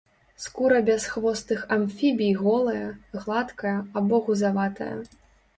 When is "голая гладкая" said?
2.41-3.77